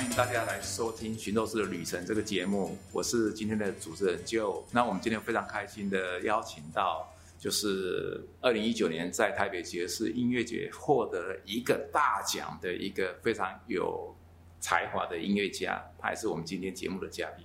[0.00, 4.62] 欢迎大家来收听《寻斗士的旅程》这个节目，我是今天的主持人 Joe。
[4.72, 7.06] 那我们今天非常开心的邀请到，
[7.38, 14.16] 就是二零一九年在台北爵士音乐节获得了一个大奖的一个非常有
[14.58, 17.44] 才华的音乐家，他也是我们今天节目的嘉宾。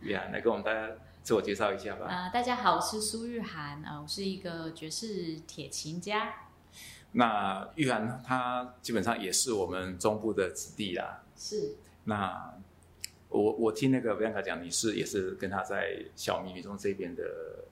[0.00, 2.06] 玉涵，来跟我们大家自我介绍一下吧。
[2.08, 6.34] 呃，大家好，我是苏玉涵，呃，我是一个爵士铁琴家。
[7.12, 11.22] 那玉涵他基本上也是我们中部的子弟啦。
[11.38, 11.76] 是。
[12.04, 12.58] 那
[13.28, 17.64] 我我听那个 Bianca 讲，你是也是跟他在小迷女中这边的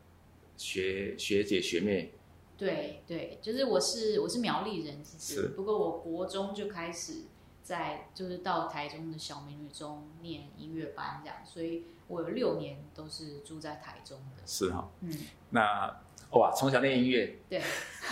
[0.56, 2.12] 学学姐学妹。
[2.56, 7.25] 对对，就是我是我是苗栗人，其实是不过我国中就开始
[7.62, 14.42] 在就是到台中的小美女中念音乐班这样，所以我有六年都是住在台中的。
[14.47, 14.91] 是哈。
[15.01, 15.12] 嗯，
[15.51, 16.01] 那
[16.33, 17.62] 哇，从小练音乐，对，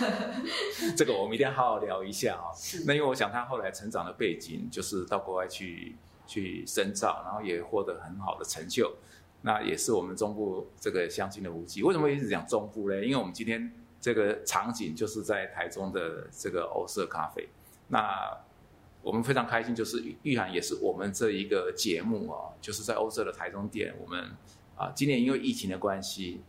[0.95, 5.95] 这个我们一定要好好聊一下啊、是那因为我想他后来成长的背景就是到国外去
[6.27, 8.95] 去深造，然后也获得很好的成就。
[9.41, 11.83] 那也是我们中部这个相亲的无忌。
[11.83, 12.95] 为什么一直讲中部呢？
[13.03, 17.47] 因为我们今天这个场景就是在台中的这个欧色咖啡。
[17.89, 18.35] 那
[19.03, 24.31] 我们非常开心，就是玉玉涵也是我们这一个节目哦，就是在欧色的台中店，我们
[24.75, 26.41] 啊今年因为疫情的关系，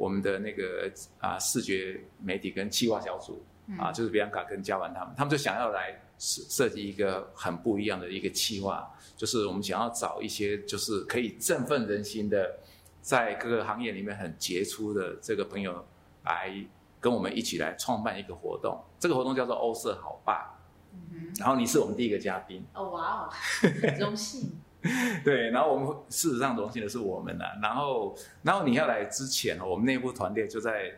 [0.00, 3.44] 我们的那个啊视觉媒体跟企划小组
[3.78, 12.58] 啊，就是比安卡跟嘉文他们，他们就想要来设设计一个很不一样的一个企划，就是我们想要找一些就是可以振奋人心的，
[13.02, 15.84] 在各个行业里面很杰出的这个朋友
[16.24, 16.50] 来
[16.98, 20.58] 跟我们一起来创办一个活动，这个活动叫做欧色好爸，
[20.94, 23.30] 嗯然后你是我们第一个嘉宾，哦哇哦，
[24.00, 24.58] 荣幸。
[25.24, 30.92] 对，然后我们事实上荣幸的是我们呐、然后然后你要来之前哦，我们内部团队就在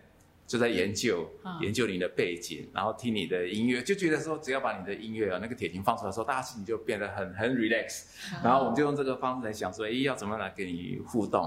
[0.46, 8.06] 就在研究、嗯研究你的背景，然后听你的音乐，就觉得说只要把你的音乐啊那个铁琴放出来的时候，大家心情就变得很很 relax，
[8.42, 11.42] 然后我们就用这个方式来想说，哎，要怎么来跟你互动？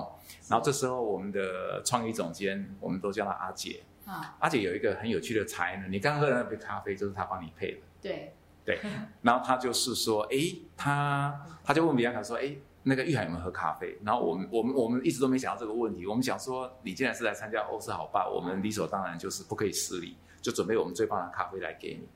[0.50, 7.78] 然后这时候我们的创意总监，我们都叫她阿姐，啊，阿姐有一个很有趣的才能，你刚喝的那杯咖啡就是她帮你配的。
[8.02, 8.34] 对，
[8.66, 8.80] 对，
[9.22, 13.98] 然后他就是说，诶，他他就问比安卡说，诶，那个玉海有没有喝咖啡？
[14.04, 22.08] 然后我们我们我们一直都没想到这个问题，我们想说，你既然是来参加欧式好爸，我们理所当然就是不可以失礼，就准备我们最棒的咖啡来给你。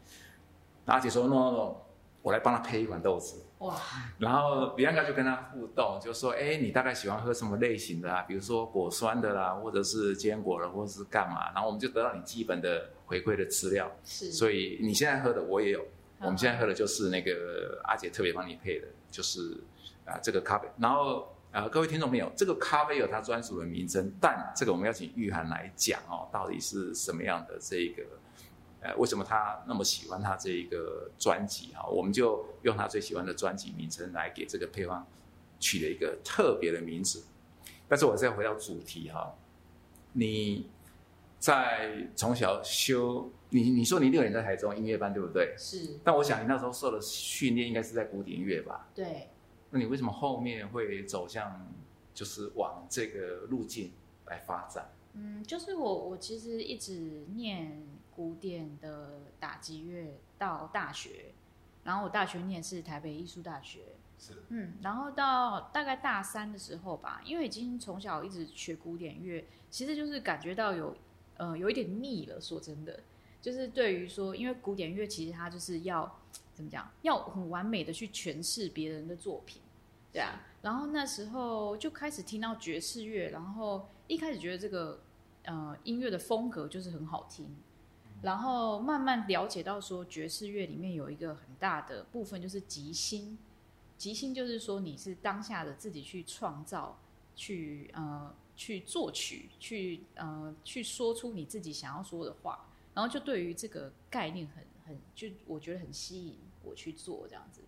[0.85, 1.75] 然后阿姐说，no no no，
[2.23, 3.45] 我来帮他配一碗豆子。
[3.59, 3.75] 哇，
[4.19, 8.21] 然后比安卡就跟他互动，就说：“哎，你大概喜欢喝什么类型的啊？
[8.21, 13.91] 比如说果酸的啦，或者是坚果的，或者是干嘛？”然后我们就得到你基本的回馈的资料。
[14.05, 15.85] 是，所以你现在喝的我也有，嗯
[16.19, 19.57] 我们现在喝的就是那个阿姐特别帮你配的，就是
[20.05, 20.67] 啊、这个咖啡。
[20.77, 28.03] 然后啊、各位听众朋友，这个咖啡有它专属的名称，但这个我们要请玉涵来讲哦，到底是什么样的这个。
[28.81, 31.85] 呃，为什么他那么喜欢他这一个专辑哈？
[31.89, 35.05] 我们就用他最喜欢的专辑名称来给这个配方
[35.59, 37.21] 取了一个特别的名字。
[37.89, 39.35] 但是我再回到主题哈，
[40.13, 40.69] 你
[41.39, 45.55] 在从小修你你说你六年在台中音乐班对不对？
[45.57, 48.87] 是，但我想你那时候受的训练应该是在古典乐吧？
[48.93, 49.29] 对，
[49.71, 51.67] 那你为什么后面会走向
[52.13, 53.91] 就是往这个路径
[54.27, 54.89] 来发展？
[55.13, 57.83] 嗯，就是我我其实一直念
[58.15, 61.33] 古典的打击乐到大学，
[61.83, 63.79] 然后我大学念是台北艺术大学，
[64.19, 70.95] 是嗯，然后到大概大三的时候吧，因为已经从小一直学古典乐，其实就是感觉到有
[71.37, 72.39] 呃有一点腻了。
[72.39, 72.99] 说真的，
[73.41, 76.19] 就是对于说，因为古典乐其实它就是要
[76.53, 79.61] 怎么讲，要很完美的去诠释别人的作品，
[80.11, 80.41] 对啊。
[80.61, 84.99] 然后那时候就开始听到爵士乐，然后一开始觉得这个
[85.43, 87.55] 呃音乐的风格就是很好听，
[88.21, 93.37] 然后慢慢了解到说爵士乐里面有一个很大的部分就是即兴。
[93.97, 96.97] 即兴就是说你是当下的自己去创造，
[97.35, 102.68] 去呃去作曲，去呃去说出你自己想要说的话，
[102.99, 107.61] 然后就对于这个概念很很就我觉得很吸引我去做这样子，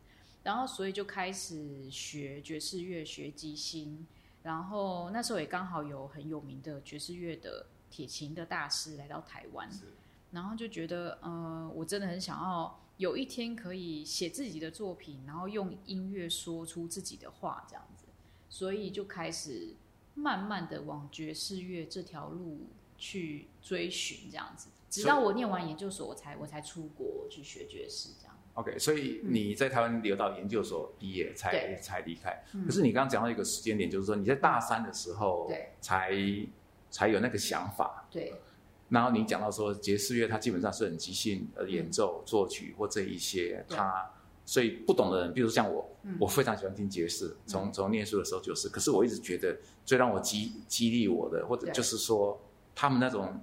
[0.43, 4.05] 然后所以就开始学爵士乐，学即兴，
[4.43, 9.69] 然后那时候也刚好有很有名的爵士乐的铁琴的大师来到台湾，
[10.31, 18.03] 然后就觉得，呃，我真的很想要有一天可以写自己的作品，然后用音乐说出自己的话，这样子，
[18.49, 19.75] 所以就开始
[20.13, 22.67] 慢慢的往爵士乐这条路
[23.01, 28.37] 去追寻，这样子，直到我念完研究所，我才我才出国去学爵士，这样。
[28.53, 32.43] OK，所以你在台湾留到研究所毕业才对才离开。
[32.53, 36.13] 嗯可是你刚刚讲到一个时间点，就是说你在大三的时候对才
[36.91, 38.07] 才有那个想法。
[38.11, 38.33] 对
[38.89, 44.11] 然后你讲到说爵士乐，它基本上是很即兴呃演奏、作曲或这一些，对它
[44.45, 48.69] 所以不懂的人，比如像我，嗯我非常喜欢听爵士，从从念书的时候就是。
[48.69, 52.37] 可是我一直觉得最让我激激励我的，或者就是说
[52.81, 53.39] 他们那种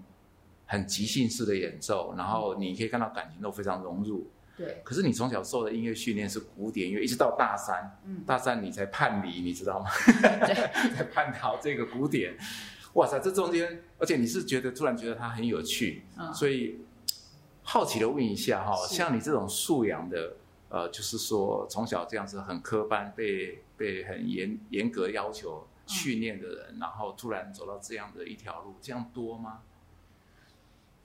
[0.66, 4.28] 很即兴式的演奏，然后你可以看到感情都非常融入。
[4.56, 9.88] 对，可是你从小受的音乐训练是古典乐，一直到大三，嗯，大三你才叛离，你知道吗？
[10.44, 10.54] 对，
[10.92, 12.36] 才叛逃这个古典。
[12.94, 16.80] 哇塞，这中间，而且你是觉得突然觉得它很有趣，嗯，所以
[17.62, 20.34] 好奇的问一下哈，是像你这种素养的，
[20.68, 29.62] 呃，就是说从小这样子很科班，被被很严严格要求嗯训练的人，然后突然走到这样的一条路，这样多吗？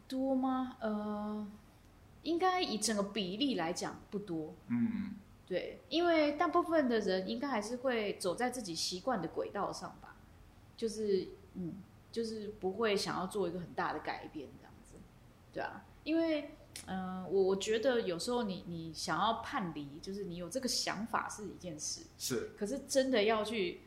[0.08, 0.78] 多吗？
[0.82, 1.48] 呃，
[2.22, 4.54] 应该以整个比例来讲不多。
[4.68, 5.16] 嗯，
[5.48, 10.16] 对，因为大部分的人应该还是会走在自己习惯的轨道上吧，
[10.78, 11.76] 就是嗯，
[12.12, 14.94] 就是不会想要做一个很大的改变这样子，
[15.52, 16.52] 对啊，因为
[16.86, 23.82] 嗯、呃我我觉得有时候你你想要叛离，就是你有这个想法是一件事，是可是真的要去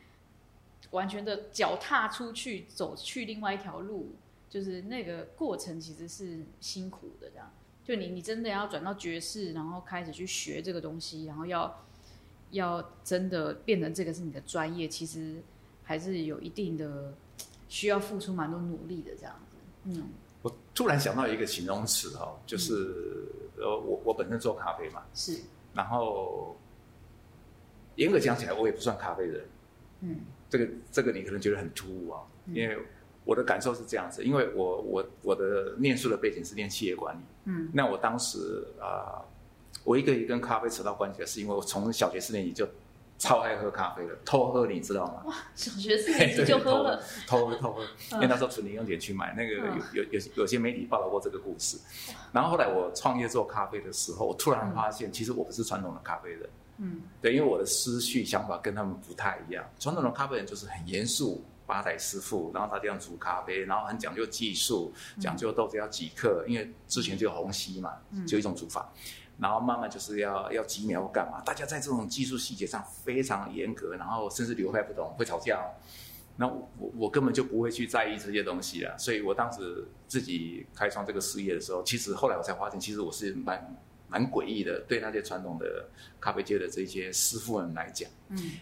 [0.91, 4.15] 完全的脚踏出去，走去另外一条路，
[4.49, 7.29] 就是那个过程其实是辛苦的。
[7.31, 7.51] 这样，
[7.85, 11.85] 就你你真的要转到爵士，然后开始去学这个东西，然后要
[12.51, 15.43] 要真的变成这个是你的专业，其实
[15.83, 17.13] 还是有一定的
[17.69, 19.11] 需要付出蛮多努力的。
[19.17, 20.09] 这样子，嗯，
[20.43, 22.73] 我突然想到一个形容词哈，就是
[23.59, 25.41] 呃，我我本身做咖啡嘛，是，
[25.75, 26.57] 然后
[27.97, 29.45] 严格讲起来，我也不算咖啡人。
[30.01, 32.55] 嗯这个这个你可能觉得很突兀啊，嗯。
[32.55, 32.79] 因为
[33.25, 37.69] 我的感受是这样子，因为我我我的念书的背景是念企业管理，嗯。
[37.73, 39.23] 那我当时啊、
[39.85, 42.69] 我一个一个跟咖啡扯到关系的是因为我从小学四年级就
[43.19, 45.23] 超爱喝咖啡的，偷喝你知道吗？
[45.27, 47.83] 哇小学四年级 就喝了，偷喝 偷喝，
[48.13, 49.81] 因为那时候存零用钱去买，那个嗯。
[49.95, 51.79] 有有有有些媒体报道过这个故事。
[52.33, 56.49] 然后后来我创业做咖啡的时候，我突然发现，其实我不是传统的咖啡人。
[56.79, 59.65] 嗯对，因为我的思绪想法跟他们不太一样。
[59.79, 68.93] 传统的咖啡人就是很严肃，吧台师傅，然后他这样煮咖啡，然后很讲究技术，讲究豆子要几克，因为之前就有虹吸嘛，嗯就一种煮法。
[69.39, 71.43] 然后慢慢就是要要几秒干嘛？
[71.45, 75.69] 大家在这种技术细节上非常严格，然后甚至流派不同，会吵架哦。
[76.39, 83.77] 那我我我根本就不会去在意这些东西了，所以我当时自己开创这个事业的时候，其实后来我才发现，其实我是蛮
[84.09, 85.89] 蛮诡异的，对那些传统的
[86.21, 88.09] 咖啡界的这些师傅们来讲。
[88.29, 88.53] 嗯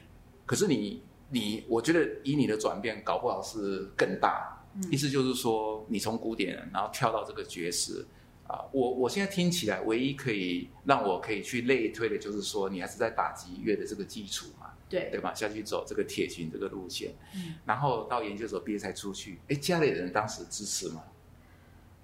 [0.46, 4.50] 可是你你，我觉得以你的转变，搞不好是更大。
[4.76, 8.04] 嗯意思就是说，你从古典然后跳到这个爵士
[8.46, 15.32] 啊，我我现在听起来，唯一可以让我可以去类推的，就是说，你还是在打击乐的这个基础嘛，对对吧？
[15.32, 19.38] 下去走这个铁琴这个路线，嗯然后到研究所毕业才出去。
[19.48, 21.02] 哎，家里人当时支持吗？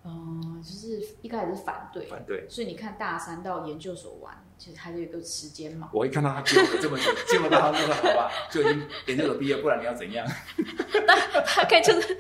[0.02, 2.47] 嗯，就是一开始是反对，反对。
[2.49, 5.91] 所以你看大三到研究所玩，其实还是有一个时间嘛。
[5.93, 10.26] 我一看到他丢我这么久， 结果到他说好吧，就已经研究所毕业，不然你要怎样？
[11.56, 12.17] 大概就是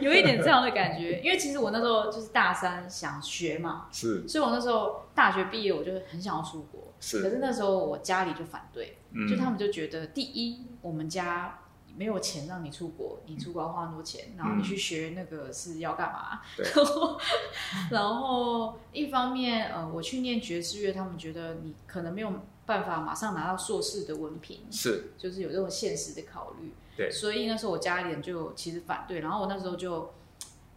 [0.00, 11.58] 有一点这样的感觉，因为其实我那时候就是大三想学嘛，是所以我那时候大学毕业我就很想要出国，是可是，是那时候我家里就反对，嗯就他们就觉得第一我们家。
[11.96, 16.40] 没有钱让你出国，你出国要花很多钱，然后你去学那个是要干嘛？
[16.56, 17.18] 对然后，
[17.90, 22.32] 然后一方面，呃，我去念爵士乐，他们觉得你可能没有
[22.66, 26.72] 办法马上拿到硕士的文凭，是，就是有这种现实的考虑。
[26.96, 30.14] 对所以那时候我家里人就其实反对，然后我那时候就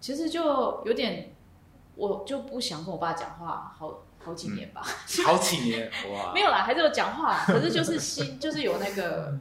[0.02, 1.36] 其实就有点，
[1.96, 4.82] 我就不想跟我爸讲话，好好几年吧。
[5.26, 9.38] 好几年哇， 没有啦，还是有讲话，可是就是心就是有那个，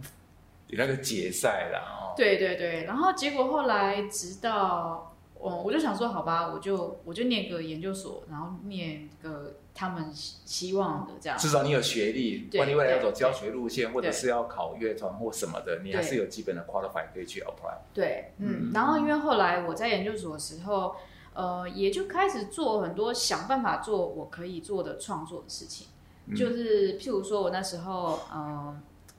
[0.68, 2.84] 有那个解赛啦哦，对对对。
[2.84, 5.12] 然后结果后来直到。
[5.38, 11.38] 我我就想说，好吧，我就我就念个研究所，然后念个他们希希望的这样。
[11.38, 17.76] 至少你有学历，对万一未来要走教学路线，或者是要考乐团或什么的，你还是有基本的 qualify 可以去 apply。
[17.92, 20.96] 对，嗯嗯，然后因为后来我在研究所的时候，
[21.34, 25.86] 呃，也就开始做很多想办法做我可以做的创作的事情，
[26.28, 28.74] 嗯就是譬如说我那时候，呃，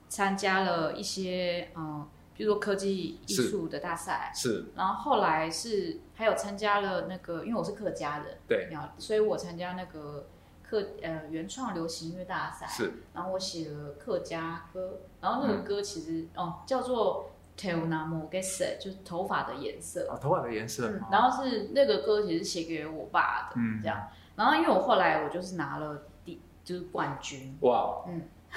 [0.08, 3.48] 参加了一些，嗯，比如说科技艺是。
[3.50, 10.26] 术的大赛，是，然后后来是还有参加了那个，因为我是客家人，对，了所以我参加那个
[10.62, 15.64] 客呃原创流行音乐大赛，是，然后我写了客家歌，然后那个嗯。
[15.64, 23.80] 歌其实、哦叫做 t e l n a m o g e s e 就是头发的颜色，啊，头发的颜色然后是那个歌其实写给我爸的，嗯。
[23.82, 28.04] 这样，然后因为我后来我就是拿了第就是冠军，哇，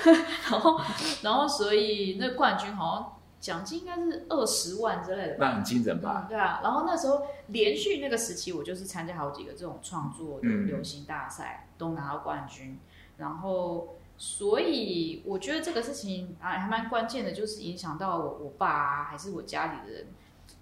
[0.51, 0.81] 然后
[1.21, 5.47] 然后所以那冠军好像奖金应该是二十万之类的吧。
[5.47, 6.27] 那很惊人吧？
[6.27, 12.79] 嗯，对啊，然后那时候连续那个时期，我就是参加好几个这种创作的嗯流行大赛，都拿到冠军。
[13.17, 20.07] 然后，所以我觉得这个事情啊还蛮关键的，就是影响到我我爸啊，还是我家里的人，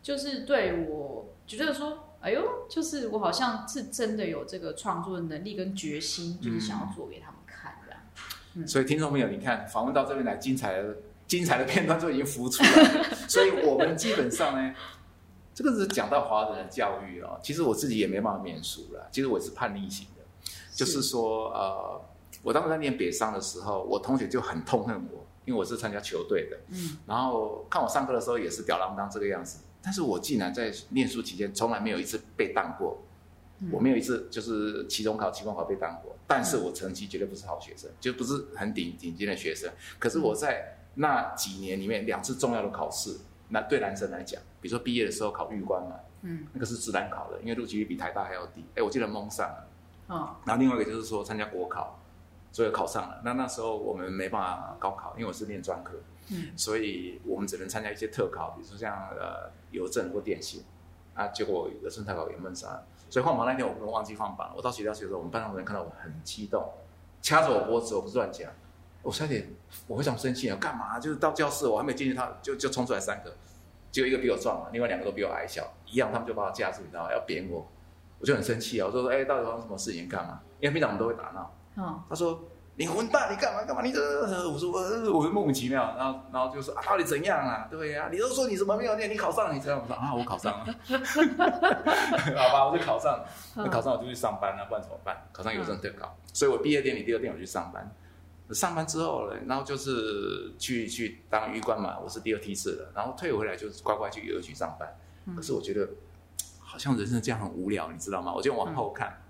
[0.02, 7.39] 就是对我觉得说，哎呦，就是我好像是真的有这个创作的能力跟决心，就是想要做给他们
[8.56, 8.68] 样。
[8.68, 10.96] 所以听众朋友，你看访问到这边来，精彩的
[11.28, 13.04] 精彩的片段就已经浮出来了。
[13.28, 14.76] 所以我们基本上呢，
[15.54, 17.40] 这个是讲到华人的教育哦。
[17.44, 19.08] 其实我自己也没办法免俗了。
[19.12, 20.24] 其实我是叛逆型的，
[20.74, 22.02] 就是说呃。
[22.42, 32.98] 我当时在念北商的时候，我同学就很痛恨我，因为我是参加球队的，嗯，然后看我上课的时候也是吊郎当这个样子，但是我竟然在念书期间从来没有一次被当过，
[33.72, 39.72] 我没有一次就是期中考、期末考被当过，但是我成绩绝对不是好学生，就不是很顶顶尖的学生。
[39.98, 43.18] 可是我在那几年里面两次重要的考试，
[43.50, 49.68] 那对男生来讲，比如说毕业的时候考预官嘛，嗯，那个是自然考的，因为录取率比台大还要低，哎，我记得蒙上了，
[50.08, 51.98] 哦，然后另外一个就是说参加国考。
[52.52, 55.94] 所以考上了，那那时候我们没办法高考，因为我是念专科，
[56.32, 60.64] 嗯，所以我们只能参加一些特考，比如说像呃邮政或电信，
[61.14, 66.72] 啊，结果有的特考也闷上，所以换榜那天我不能忘记放榜，我到学校去的时候，我们班上的人看到我很激动，
[67.22, 68.52] 掐着我脖子，我不是乱讲，
[69.02, 69.50] 我差点
[69.88, 71.00] 我非常生气啊，干嘛？
[71.00, 73.36] 就是到教室我还没进去，他就就冲出来三个，
[73.92, 77.12] 只有一个比我壮嘛，另外两个都比我矮小，一样他们就把我架住，你知道吗？
[77.12, 77.68] 要扁我，
[78.20, 80.42] 我就很生气啊，我说说哎，到底发生什么事情干嘛？
[80.60, 81.56] 因为平常我们都会打闹。
[81.78, 82.44] 嗯他说
[82.80, 83.82] ：“你混蛋，你干嘛干嘛？
[83.82, 84.00] 你这……
[84.50, 87.68] 我说我我莫名其妙，然后然后就说啊，到底怎样啊？
[87.70, 90.66] 对呀，你都说你什么没有念，你考上了，你这样我说啊，我考上了，
[92.38, 93.20] 好吧，我就考上，
[93.56, 95.28] 那考上我就去上班了，不然怎么办？
[95.34, 97.94] 考上邮政特考，所以我毕业典礼第二天我去上班，
[98.52, 104.88] 上班之后呢，然后就是去去当狱官嘛，我是第二梯次的，然后退回来就是乖乖去邮局上班。
[105.36, 105.86] 可是我觉得
[106.62, 108.34] 好像人生这样很无聊，你知道吗？
[108.34, 109.22] 我就往后看，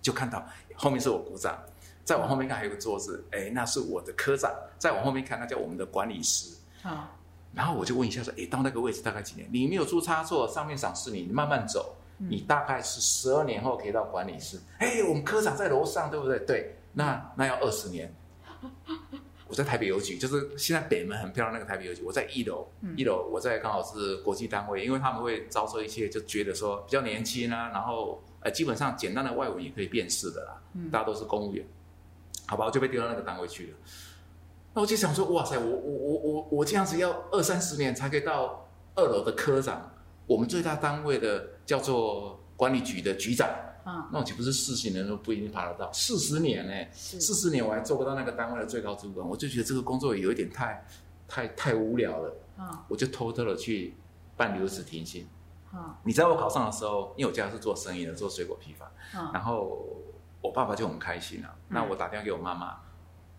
[0.00, 0.42] 就看到。
[0.74, 1.62] 后面是我鼓掌，
[2.04, 4.52] 再往后面看还有个桌子，哎，那是我的科长。
[4.76, 6.56] 再往后面看，那叫我们的管理师。
[6.82, 7.16] 好，
[7.54, 9.48] 然后我就问一下说，哎，到那个位置大概几年？
[9.52, 14.58] 你没有出差错，上面赏识你，你慢慢走，你大概是十二年后可以到管理师。
[14.78, 16.40] 哎，我们科长在楼上，对不对？
[16.40, 18.12] 对，那那要二十年。
[19.46, 22.66] 我在台北邮局，就是现在北门很漂亮那个台北邮局，我在一楼，
[22.96, 28.20] 一楼我在刚好是国际单位，因为他们会招收一些就觉得说比较年轻啊，然后。
[28.44, 31.64] 呃，基本上简单的外文也可以辨识的啦，大家都是公务员，
[32.52, 33.78] 好吧，我就被丢到那个单位去了。
[34.74, 39.90] 那我就想说，哇塞，我我我我我这样子要二三十年才可以到二楼的科长，
[40.26, 43.48] 我们最大单位的叫做管理局的局长，
[43.84, 45.90] 啊，那我岂不是四十年都不一定爬得到？
[45.94, 46.72] 四十年呢？
[46.92, 50.86] 四十年我还做不到那个单位的最高主管，我就觉得这个工作有一点太
[51.26, 53.94] 太太无聊了，啊，我就偷偷的去
[54.36, 55.26] 办留职停薪。
[56.04, 58.92] 你知道我考上的时候，因为我家是做生意的，做水果批发，
[59.32, 59.86] 然后
[60.42, 61.56] 我爸爸就很开心了。
[61.68, 62.76] 那我打电话给我妈妈，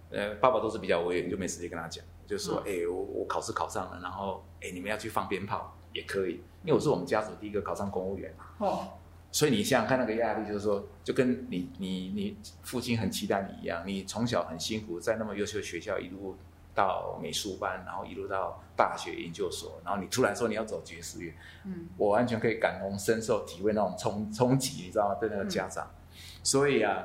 [0.10, 8.88] 呃，爸爸都是比较威严，就没时间跟他讲，就说：“哎，我我考试考上了，然后哎，你们要去放鞭炮也可以，因为我是我们家族第一个考上公务员哦，
[9.32, 16.36] 所以你想想看那个压力，就是说，就跟你你你父亲很期待你一样，你从小很辛苦，在那么优秀的学校一路。”
[16.76, 21.32] 到美术班，然后一路到大学研究所，然后你突然说你要走爵士乐，
[21.66, 25.16] 嗯，我完全可以感同身受，体会那种冲冲击，你知道吗？
[25.20, 25.88] 对那个家长，
[26.44, 27.04] 所以啊，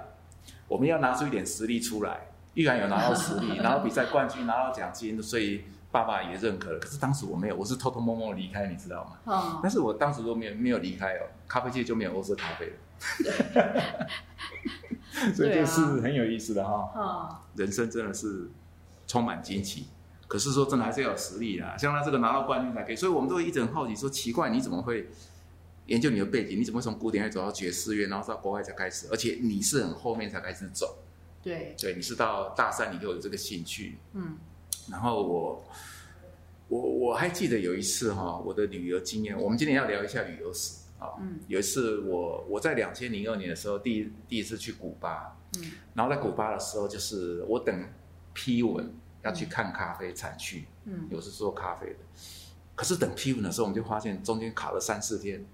[0.66, 2.26] 我们要拿出一点实力出来。
[2.54, 6.78] 玉涵有拿到实力， 拿到比赛冠军，拿到奖金，所以爸爸也认可了。
[6.78, 9.32] 可是当时我没有，我是偷偷摸摸离开，你知道吗？
[9.32, 9.60] 哦。
[9.62, 12.72] 但是我当时都没有没有离开哦，咖啡界就没有欧式咖啡了。
[15.34, 16.90] 所以这是很有意思的哈。
[16.94, 17.36] 哦。
[17.54, 18.50] 人生真的是。
[19.10, 19.86] 充满惊奇，
[20.26, 21.74] 可是说真的还是要有实力啦。
[21.78, 25.08] 像他这个拿到冠军才可以，所以我们都会一直很好奇，说奇怪你怎么会
[25.88, 26.58] 研究你的背景？
[26.58, 29.06] 你怎么从古典乐走到爵士乐，然后到国外才开始？
[29.10, 30.96] 而且你是很后面才开始走。
[31.42, 33.98] 对，对，你是到大三你就有这个兴趣。
[34.12, 34.38] 嗯，
[34.88, 35.64] 然后我
[36.68, 41.10] 我我还记得有一次哈，我的旅游经验，我们今天要聊一下旅游史啊。
[41.20, 45.36] 嗯，有一次我我在两千零二年的时候，第一第一次去古巴。
[45.58, 47.84] 嗯，然后在古巴的时候，就是我等。
[48.34, 48.88] 批文
[49.24, 51.96] 要去看咖啡产区，嗯，我是做咖啡的，
[52.76, 55.44] 可是等批文的时候，我们就发现中间卡了三四天，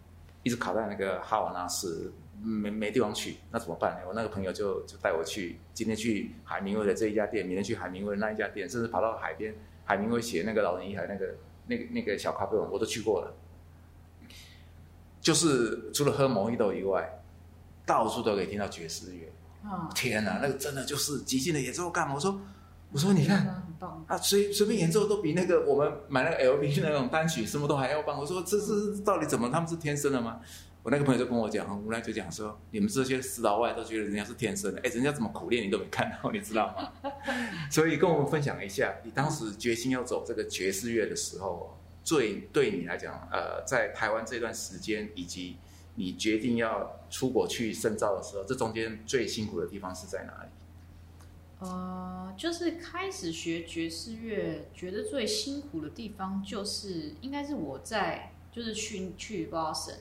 [0.45, 4.03] 一直卡在那个哈瓦那市，没没地方去，那怎么办呢？
[4.07, 9.53] 我那个朋友就就带我去，今天去海明威的这一家店，明天去海明威那一家店，甚至跑到海边，
[9.85, 11.35] 海明威写那个老人与海那个
[11.67, 13.35] 那个那个小咖啡馆，我都去过了，
[15.21, 17.11] 就是除了喝毛伊豆以外，
[17.85, 19.33] 到处都可以听到爵士乐。
[19.95, 22.15] 天哪，那个真的就是即兴的演奏干嘛？
[22.15, 22.41] 我说。
[22.93, 23.64] 我说你看，
[24.07, 28.19] 啊，随随便演奏都比那个我们买那个 LP 那种单曲什么都还要棒。
[28.19, 29.51] 我说这是到底怎么？
[29.51, 30.41] 他们是天生的吗？
[30.83, 37.13] 我那个朋友就跟我讲，很无奈就讲说，你们这些死老外都觉得人家是天生的，哎，人家怎么苦练你都没看到，你知道吗？
[37.73, 45.57] 所以跟我们分享一下，你当时决心要走这个爵士乐的时候，最对你来讲，呃，在台湾这段时间，以及
[45.95, 50.51] 你决定要出国去深造的时候，这中间最辛苦的地方是在哪里？
[51.61, 59.97] 呃，就是开始学爵士乐，觉得最辛苦的地方就是应该是我在就是去去 Boston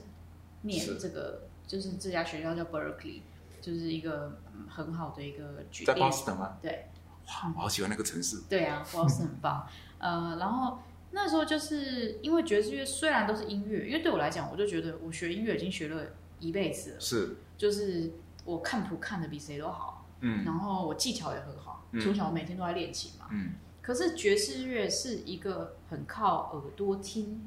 [0.62, 3.20] 念这个，就是这家学校叫 Berkeley，
[3.60, 6.00] 就是一个嗯很好的一个举在例。
[6.00, 6.58] Boston 吗？
[6.60, 6.86] 对
[7.26, 8.42] 哇，我好喜欢那个城市。
[8.48, 9.66] 对啊，Boston 很棒。
[9.98, 10.78] 呃，然后
[11.12, 16.04] 那时候就是因为爵士乐虽然都是音乐，因为对我来讲，我就觉得我学音乐已经学了
[16.40, 18.12] 一辈子了，是，就是
[18.44, 20.44] 我看谱看的比谁都好，嗯。
[20.44, 22.00] 然后我技巧也很好，嗯。
[22.00, 23.28] 从小每天都在练琴嘛。
[23.30, 27.46] 嗯，可是爵士乐是一个很靠耳朵听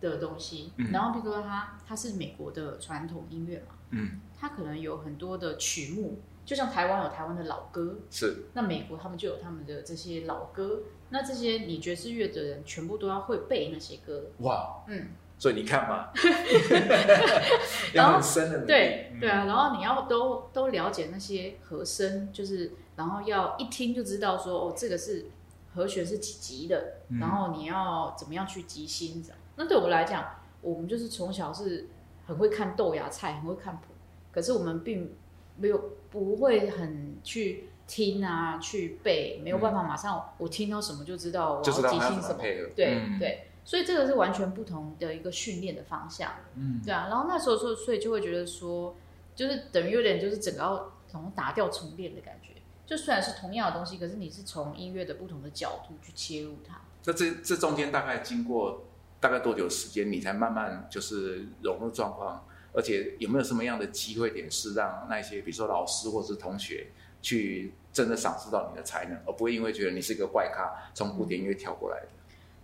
[0.00, 0.90] 的东西，嗯。
[0.90, 15.08] 然后比如说它它是美国的传统音乐嘛，嗯，它可能有很多的曲目，就像台湾有台湾的老歌，是，那美国他们就有他们的这些老歌，那这些你爵士乐的人全部都要会背那些歌，哇，嗯，
[15.42, 16.06] 所以你看嘛，
[17.92, 18.20] 然后
[18.64, 25.26] 对对啊，然后你要都都了解那些和声，就是然后要一听就知道说哦，这个是
[25.74, 27.18] 和弦是几级的，嗯。
[27.18, 29.38] 然后你要怎么样去即兴这样。
[29.56, 30.24] 那对我们来讲，
[30.60, 31.88] 我们就是从小是
[32.24, 33.86] 很会看豆芽菜，很会看谱，
[34.30, 35.12] 可是我们并
[35.56, 42.36] 没有不会很去听啊，去背，没有办法马上我听到什么就知道我要即兴什么。
[42.76, 46.32] 对、嗯，对，所以这个是完全不同的一个训练的方向。
[46.56, 48.94] 嗯，对啊，然后那时候说，所以就会觉得说，
[49.34, 52.52] 就是等于有点就是整个要从打掉重练的感觉。
[52.84, 56.80] 就虽然是同样的东西，可是你是从音乐的不同的角度去切入它。
[57.04, 58.84] 那这这中间大概经过
[59.20, 62.44] 大概多久时间，你才慢慢就是融入状况？
[62.74, 66.86] 而且有没有什么样的机会点是让那些比如说老师或是同学
[67.20, 72.08] 去真的赏识到你的才能，而不会因为觉得你是一个怪咖从古典音乐跳过来的？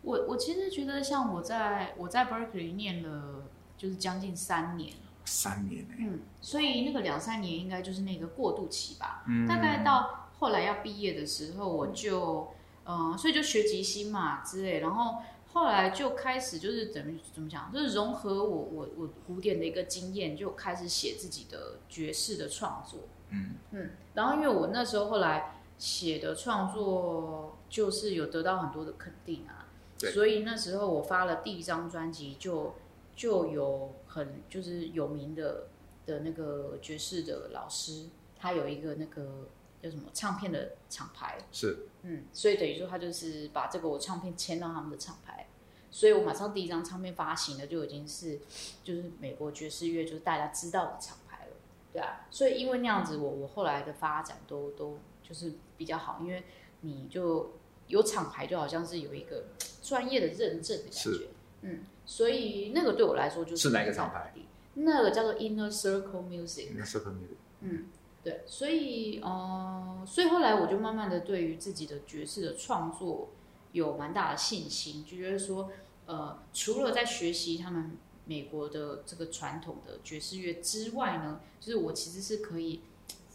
[0.09, 3.45] 我我其实觉得，像我在我在 Berkeley 念了
[3.77, 4.95] 就是将近三年，
[5.27, 9.23] 三年呢、嗯，所以那个两三年应该就是那个过渡期吧。
[9.29, 12.49] 嗯大概到后来要毕业的时候，我就
[12.85, 15.17] 嗯、呃所以就学即兴嘛之类，然后
[15.53, 23.01] 后来就开始就是怎么怎么讲，就是融合我我我古典的一个经验，就开始写自己的爵士的创作。
[23.31, 29.58] 嗯嗯，然后因为我那时候后来写的创作就是有得到很多的肯定啊，对
[29.99, 32.75] 所以那时候我发了第一张专辑就
[33.17, 35.67] 就有很就是有名的
[36.07, 38.07] 的那个爵士的老师，
[38.39, 39.49] 他有一个那个
[39.83, 41.87] 叫什么唱片的厂牌，是。
[42.03, 45.49] 嗯，所以等于说他就是把这个我唱片签到他们的厂牌，
[45.91, 48.39] 所以我马上第一张唱片发行的就已经是
[48.85, 51.53] 就是美国爵士乐就是大家知道的厂牌了，
[51.93, 56.45] 对啊，所以因为那样子我我后来的发展都都就是比较好，因为
[56.83, 57.58] 你就
[57.89, 59.47] 有厂牌就好像是有一个
[59.83, 61.19] 专业的认证的感是。
[61.19, 61.27] 觉，
[61.63, 64.33] 嗯，所以那个对我来说就是是哪个厂牌？
[64.75, 67.87] 那个叫做 Inner Circle Music，Inner Circle Music 嗯，
[68.23, 73.31] 对，所以呃，所以后来我就慢慢的对于自己的爵士的创作
[73.73, 75.71] 有蛮大的信心，就觉得说，
[76.07, 77.97] 呃，除了在学习他们
[78.27, 82.83] 美国的这个传统的爵士乐之外呢，就是我其实是可以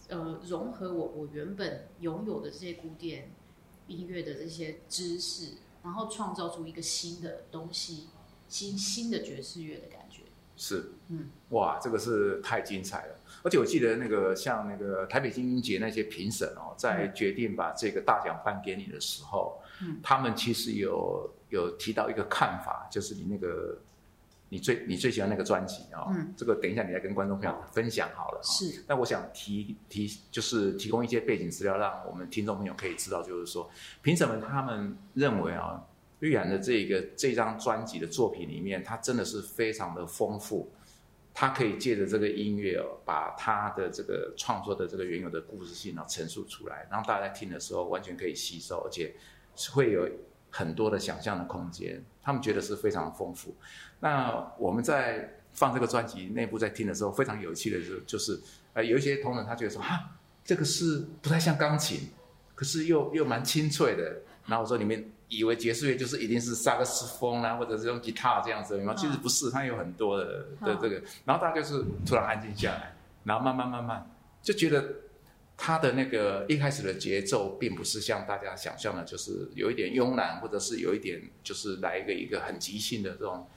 [0.08, 3.32] 呃融合我我原本拥有的这些古典
[3.88, 8.08] 音乐的这些知识，然后创造出一个新的东西，
[8.48, 10.22] 新新的爵士乐的感觉。
[10.56, 13.16] 是，嗯，哇，这个是太精彩了。
[13.44, 23.80] 而且我记得那个像那个台北金鹰节那些评审哦，在决定把这个大奖颁给你的时候，嗯他们其实有有提到一个看法，就是你那个
[24.54, 28.44] 你最你最喜欢那个专辑哦，嗯，这个等一下你来跟观众朋友分享好了、哦。
[28.44, 33.68] 是，那我想提提就是提供一些背景资料，让我们听众朋友可以知道，就是说
[34.04, 35.84] 凭什么他们认为啊，
[36.20, 40.72] 玉然的这个这张专辑的作品里面，它真的是非常的丰富，
[41.34, 49.16] 它可以借着这个音乐哦，把他的这个创作的这个原有的故事性啊陈述出来，让大家听的时候完全可以吸收，而且
[49.56, 50.08] 是会有
[50.52, 53.56] 很多的想象的空间，他们觉得是非常丰富。
[54.00, 58.40] 那我们在放这个专辑内部在听的时候，非常有趣的是，就是
[58.74, 60.10] 呃有一些同仁他觉得说哈，
[60.44, 62.10] 这个是不太像钢琴，
[62.56, 64.22] 可是又又蛮清脆的。
[64.46, 68.98] 然后我说你们以为爵士乐就是一定是萨克斯风啦、或者是用吉他这样子，有没有？
[68.98, 71.02] 其实不是，它有很多的的这个。
[71.24, 74.10] 然后大家就是突然安静下来，然后慢慢慢慢
[74.42, 74.84] 就觉得
[75.56, 83.48] 它的那个一开始的节奏，并不是像大家想象的，就是有一点慵懒，或者是有一点就是来一个一个很即兴的这种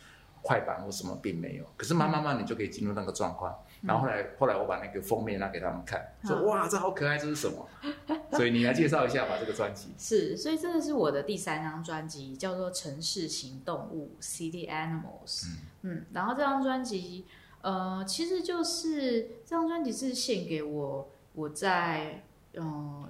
[0.43, 3.53] 快板或什么并没有，可是慢慢慢你就可以进入那个状况。
[3.83, 7.69] 然后后来后来我把那个封面拿给他们看，说哇这好可爱，这是什么？
[8.33, 9.89] 所以你来介绍一下吧，这个专辑。
[9.99, 15.47] 是，所以这个是我的第三张专辑，叫做《城市型动物》（City Animals）。
[15.83, 17.27] 嗯，然后这张专辑，
[17.61, 23.07] 呃，其实就是这张专辑是献给我我在嗯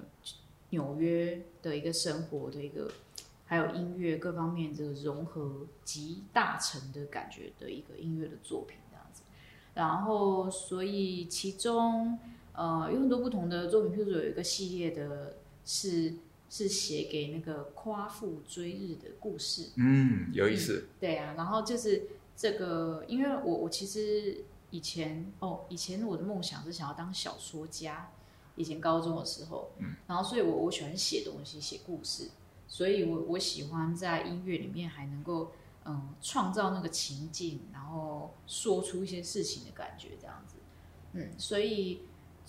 [0.69, 2.91] 纽约的一个生活的一个，
[3.45, 9.23] 还有音乐各方面这个融合集大成的感觉的一个音乐的作品这样子。
[9.73, 12.19] 然后，所以其中，
[12.51, 16.15] 呃，有很多不同的作品，譬如说有一个系列的，是
[16.49, 19.69] 是写给那个夸父追日的故事。
[19.77, 20.89] 嗯，有意思。
[20.99, 28.11] 对啊，然后就是这个，因为我我其实以前哦，以前我的梦想是想要当小说家，
[28.57, 32.29] 以前高中的时候，嗯，然后所以我我喜欢写东西，写故事，
[32.67, 35.53] 所以我我喜欢在音乐里面还能够。
[35.89, 40.57] 嗯，创造那个情境，然后说出一些事情的感觉，这样子。
[41.13, 42.01] 嗯，所以，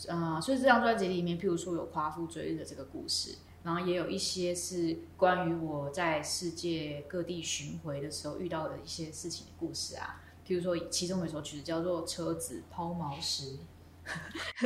[0.08, 10.20] 呃，所以这张专辑里面，譬如说有夸父追日的这个故事，然后也有一些是关于我在世界各地巡回的时候遇到的一些事情的故事啊。
[10.44, 13.56] 譬如说，其中有一首曲子叫做《车子抛锚时》，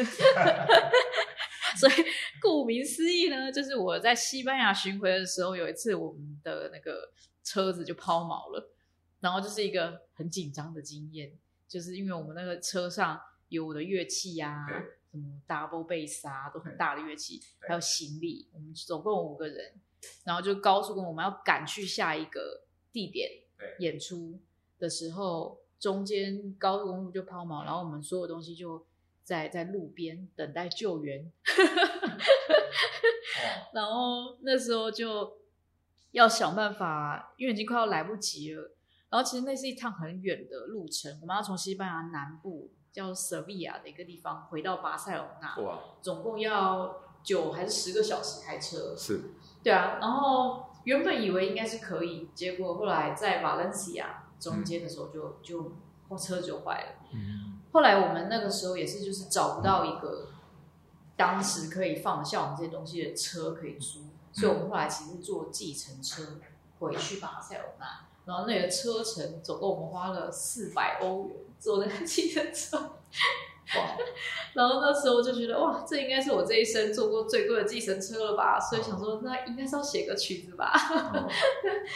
[1.76, 1.92] 所以
[2.40, 7.12] 顾名思义呢，就是我在西班牙巡回的时候，有一次我们的那个。
[7.44, 8.70] 车子就抛锚了，
[9.18, 14.64] 然后就是一个很紧张的经验，就是因为我们那个车上有我的乐器呀，
[15.10, 19.74] 什么 double bass 啊，都很大的乐器，还有行李，我们总共五个人，
[20.22, 23.28] 然后就高速公路，我们要赶去下一个地点
[23.80, 24.38] 演出
[24.78, 28.86] 的时候，中间高速公路就抛锚，然后我们所有东西就
[29.24, 31.32] 在在路边等待救援，
[33.72, 35.38] 然后那时候就。
[36.12, 38.70] 要想办法，因为已经快要来不及了。
[39.08, 48.94] 然后其实那是一趟很远的路程，我们要从西班牙南部叫塞维亚的一个地方回到巴塞隆纳，哇，总共要九还是十个小时开车？
[48.94, 49.22] 是，
[49.64, 49.96] 对啊。
[50.02, 55.72] 然后原本以为应该是可以，结果后来在瓦伦西亚中间的时候就就
[56.18, 56.92] 车就坏了。
[57.14, 57.51] 嗯。
[57.72, 60.28] 后来我们那个时候也是就是找不到一个
[61.16, 64.02] 当时可以放下我们这些东西的车可以租。
[64.34, 66.22] 所以我们后来其实坐计程车
[66.78, 72.92] 回去巴塞罗那，然后那个车程总共我们花了四百欧元坐那个计程车，
[73.76, 73.96] 哇！
[74.54, 78.58] 然后那时候就觉得哇，这应该是我这一生坐过最贵的计程车了吧？
[78.60, 80.72] 所以想说那应该是要写个曲子吧。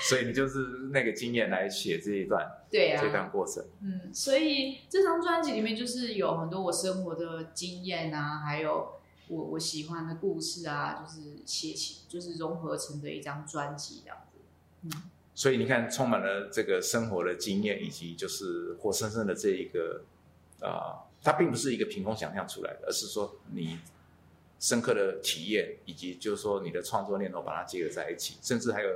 [0.09, 0.59] 所以你就是
[0.92, 3.64] 那个经验来写这一段， 对呀，这段过程。
[3.83, 8.92] 嗯，所以这张专辑里面就是有很多我生活的经验啊，还有。
[9.29, 14.38] 我我喜欢的故事啊，就是写起，就是融合成的一张专辑这样子。
[14.85, 20.05] 嗯，所以你看，充满了这个生活的经验，以及就是活生生的这一个，
[20.61, 23.78] 啊，它并不是一个凭空想象出来的，而是说你
[24.60, 28.88] 深刻的体验，以及就是说你的创作念头把它结合在一起，甚至还有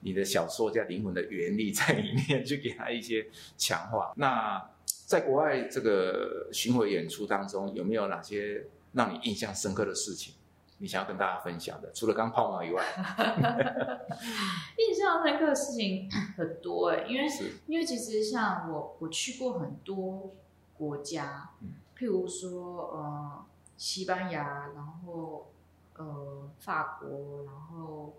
[0.00, 4.12] 你的小说家灵魂的原力在里面，去给它一些强化。
[4.16, 4.68] 那
[5.06, 8.66] 在国外这个巡回演出当中，有没有哪些？
[8.94, 10.32] 让你印象深刻的事情，
[10.78, 12.82] 你想要跟大家分享的，除了刚泡毛以外，
[14.78, 17.28] 印象深刻的事情很多哎，因为
[17.66, 20.34] 因为其实像我我去过很多
[20.78, 21.50] 国家，
[21.96, 23.44] 譬如说呃
[23.76, 25.48] 西班牙，然后
[25.96, 28.14] 呃法国，然后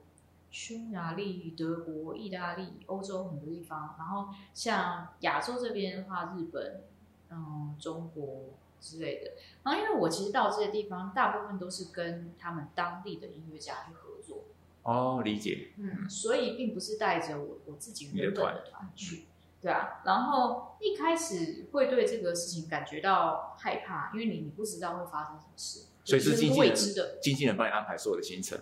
[0.52, 6.84] 匈牙利、德国、意大利、欧洲很多地方，然后像亚洲这边的话，日本，
[7.30, 8.46] 嗯，中国。
[8.82, 14.46] 之类的，然后因为我其实到这些地方，大部分都是跟他们当地的音乐家去合作。
[14.84, 15.74] 哦，理解。
[15.76, 19.26] 嗯，所以并不是带着我我自己原本的团去，
[19.62, 20.02] 对啊。
[20.06, 28.60] 然后一开始会对这个事情感觉到害怕，因为你你不知道会发生什么事，所以是经纪人的经纪人帮你安排所有的行程。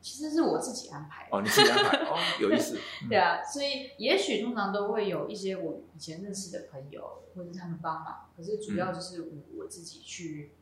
[0.00, 2.78] 其实是我自己安排哦，你自己安排哦，有意思。
[3.08, 8.28] 对啊，所以也许通常都会有一些我以前认识的朋友，或者是他们帮忙。
[8.36, 10.52] 可是主要就是我我自己去，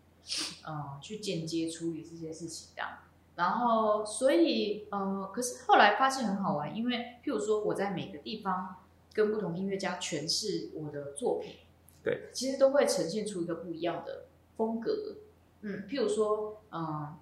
[0.63, 2.99] 呃，去间接处理这些事情这样。
[3.35, 8.77] 然后，所以呃，可是后来发现很好玩，因为譬如说我在每个地方
[9.15, 11.57] 跟不同音乐家诠释我的作品，
[12.03, 15.17] 对，其实都会呈现出一个不一样的风格。
[15.63, 17.17] 嗯，譬如说，嗯。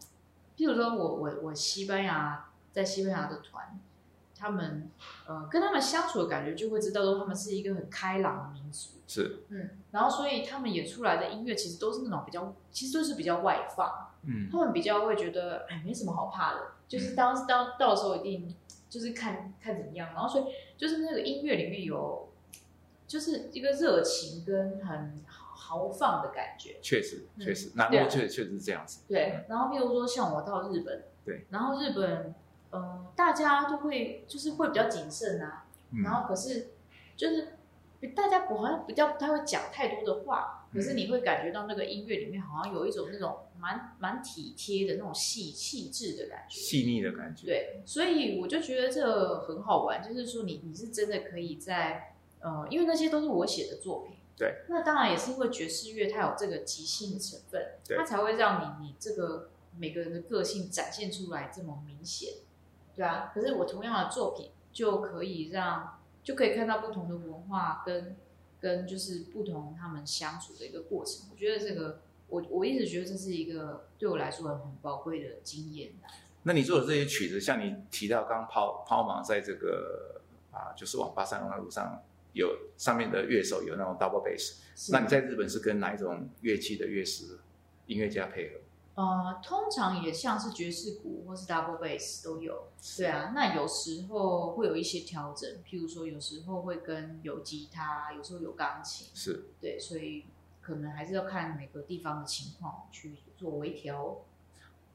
[0.57, 3.81] 譬如说，我我我西班牙在西班牙的团，
[4.37, 4.91] 他们
[5.27, 8.91] 呃跟他们相处的感觉，就会知道说他们是一个很开朗的民族。
[9.09, 14.11] 是，嗯，然后所以他们演出来的音乐其实都是那种比较，其实都是比较外放。
[14.25, 18.55] 嗯，他们比较会觉得哎没什么好怕的，就是当当到时候一定
[18.91, 20.11] 就是看看怎么样。
[20.13, 22.31] 然后所以就是那个音乐里面有
[23.07, 26.79] 就是一个热情跟很豪放的感觉。
[26.81, 29.03] 确实嗯确实，南对啊欧确确实是这样子。
[29.07, 32.35] 对，然后譬如说像我到日本，对，然后日本，
[32.71, 36.71] 呃，大家都会就是会比较谨慎啊，嗯然后可是
[37.15, 37.59] 就是
[38.17, 46.59] 大家不好像比较不太会讲太多的话，可是你会感觉到那个音乐里面好像有一种那种蛮蛮体贴的那种细细致的感觉。
[46.59, 47.47] 细腻的感觉。
[47.47, 54.17] 对，所以我就觉得这很好玩，就是说你你是真的可以在呃，因为那些都是我写的作品。
[54.37, 62.37] 对，那当然也是因为爵士乐它有这个即兴的成分，对它才会让你你这个每个人的个性展现出来这么明显，
[62.97, 63.31] 对啊。
[63.35, 68.17] 可是我同样的作品就可以让就可以看到不同的文化跟
[68.59, 71.29] 跟就是不同他们相处的一个过程。
[71.31, 76.09] 我觉得这个我我一直觉得这是一个对我来说很很宝贵的经验啊
[76.43, 87.39] 那你做的这些曲子，像你提到刚刚抛抛锚在这个啊，就是往巴塞罗那路上有上面的乐手有那种 double bass，那你在日本是跟哪一种乐器的乐师
[87.87, 88.61] 音乐家配合？
[88.95, 93.33] 呃，通常也像是爵士鼓或是 double bass 都有，对啊。
[93.35, 100.25] 那有时候会有一些调整，譬如说有时候会跟有吉他，有时候有钢琴，是对，所以
[100.61, 104.19] 可能还是要看每个地方的情况去做微调。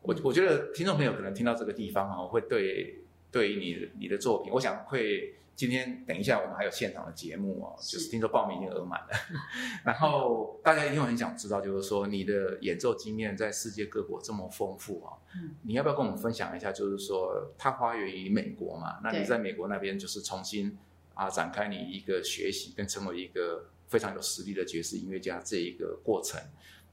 [0.02, 9.10] 我我觉得听众朋友可能听到这个地方哦，会对对于你的你的作品，我想会今天等一下我们还有现场的节目哦，是就是听说报名已经额满了，
[9.84, 16.72] 然后大家一定会很想知道，就是说你的演奏经验在世界各国这么丰富哦，嗯你要不要跟我们分享一下？
[16.72, 20.78] 就是说它发源于美国嘛，那你在美国那边就是重新
[21.16, 26.42] 啊展开你一个学习跟成为一个非常有实力的爵士音乐家这一个过程。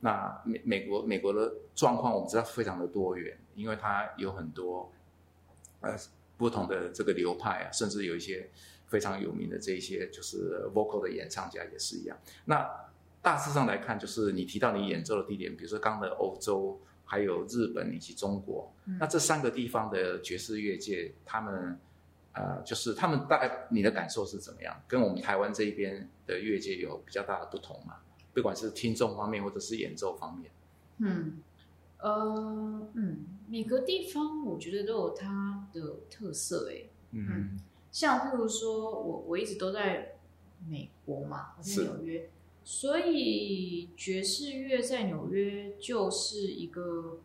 [0.00, 4.92] 那美美国美国的状况我们知道非常的多元，因为它有很多
[5.81, 5.96] 呃
[6.37, 8.50] 不同的这个流派啊，甚至有一些
[8.88, 12.18] 非常有名的这一些就是 vocal 的演唱家也是一样。
[12.44, 12.68] 那
[13.20, 21.78] 大致上来看，就是你提到你演奏的地点，比如说刚刚的欧洲，还有日本以及中国，嗯那这三个地方的爵士乐界，他们
[22.35, 24.83] 呃，就是他们大概你的感受是怎么样？
[24.88, 27.97] 跟我们台湾这一边的乐界有比较大的不同吗？
[28.35, 30.51] 不管是听众方面或者是演奏方面，
[30.97, 31.42] 嗯，
[31.99, 40.16] 呃，嗯，每个地方我觉得都有它的特色，哎，嗯像譬如说我我一直都在
[40.66, 42.31] 美国嘛，我在纽约，
[42.64, 47.18] 所以爵士乐在纽约就是一个，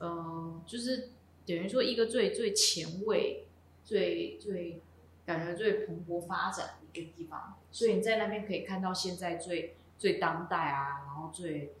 [0.00, 1.08] 呃，就是
[1.46, 3.46] 等于说一个最最前卫、
[3.84, 4.80] 最最
[5.24, 11.74] 感觉最蓬勃发展的一个地方，所以你在那边可以看到现在最最当代啊，然后最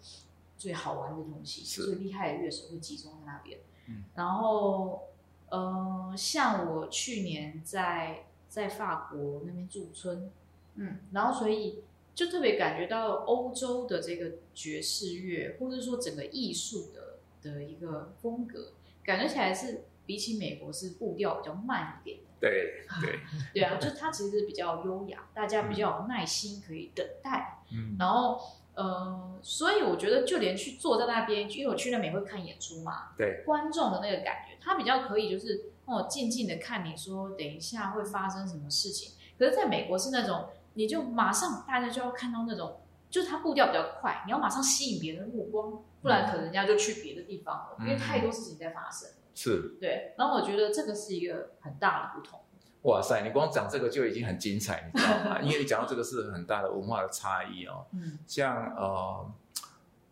[0.56, 3.58] 最好玩的东西，是最厉害的乐手会集中在那边。
[3.88, 5.08] 嗯然后
[5.48, 10.30] 呃，像我去年在在法国那边驻村，
[10.76, 11.82] 嗯，然后所以
[12.14, 22.24] 就特别感觉到欧洲的这个爵士乐，或者说整个艺术的的一个风格，感觉起来是比起美国是步调比较慢一点的。
[22.40, 23.20] 对 对，
[23.54, 27.58] 对啊，就是它其实是比较优雅，大家比较有耐心可以等待。
[27.70, 28.40] 嗯然后
[28.74, 39.12] 呃，所以我觉得就连去坐在那边，因为我去那边也会看演出嘛，对，观众的那个感觉，他比较可以就是哦静静的看你说等一下会发生什么事情。
[39.38, 49.08] 可是在美国是那种你就马上大家就要看到那种，就是它步调比较快，你要马上吸引别人的目光，不然可能人家就去别的地方了，因为太多事情在发生。
[49.34, 52.40] 是，对，然后我觉得这个是一个很大的不同。
[52.82, 55.40] 哇塞，你光讲这个就已经很精彩，你知道吗？
[55.42, 57.86] 因为你讲到这个是很大的文化的差异哦。
[57.92, 59.32] 嗯像呃，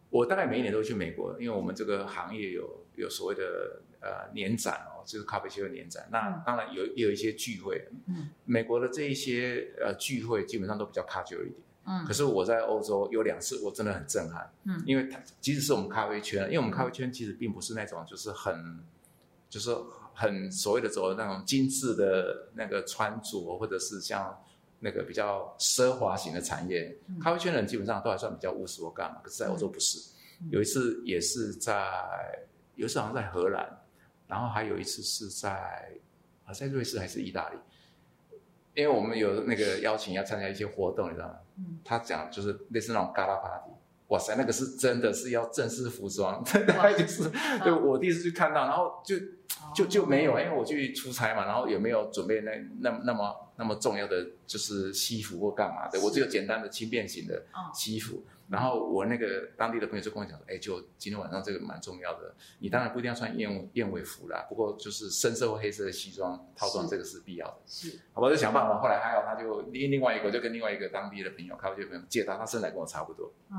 [0.09, 6.09] 我大概每一年都会去美国，因为我们这个行业有有所谓的呃年展哦，就是咖啡协会年展。
[6.13, 11.61] 那嗯当然有也有一些聚会，嗯美国的这一些呃聚会基本上都比较 casual 一点。
[11.87, 18.79] 嗯可是我在欧洲有两次，我真的很震撼，嗯因为它即使是我们咖啡圈，因为我们咖啡圈其实并不是那种就是很，
[19.51, 19.77] 就是
[20.15, 24.43] 很所谓的走那种精致的那个穿着，或者是像
[24.79, 29.99] 那个比较奢华型的产业，嗯咖啡圈人基本上都还算比较务实或干嘛，可是在欧洲不是。
[29.99, 31.87] 嗯有一次也是在，
[32.75, 33.79] 有一次好像在荷兰，
[34.27, 35.93] 然后还有一次是在
[36.47, 37.59] 啊在瑞士还是意大利，
[38.73, 41.35] 因为我们有那个邀请要参加一些活动，你知道吗？
[41.59, 43.71] 嗯，他讲就是类似那种 gala party，
[44.11, 47.31] 哇塞，那个是真的是要正式服装， 那就是
[47.65, 49.17] 对我第一次去看到，然后就
[49.75, 58.23] 就就没有，因为我去出差嘛，然后也没有准备那那那么那么重要的就是西服或干嘛的，我只有简单的轻便型的哦西服。
[58.49, 67.57] 然后我那个当地的朋友就跟我讲说，哎，就今天晚上这个蛮重要的，你当然不一定要穿燕燕尾服啦，不过就是深色或黑色的西装套装，这个是必要的。
[67.65, 68.81] 是，好吧，就想办法。
[68.81, 73.57] 后来还有，他就另另外一个，就跟另外一个当地的朋友，开会就朋友借他，他身材跟我差不多，嗯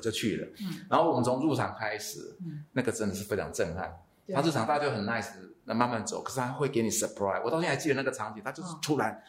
[0.00, 0.48] 我就去了。
[0.62, 3.92] 嗯然后我们从入场开始，嗯，那个真的是非常震撼。
[4.32, 5.28] 他入场大家就很 nice，
[5.64, 7.42] 那慢慢走，可是他会给你 surprise。
[7.44, 9.22] 我到现在还记得那个场景，他就是嗯突然，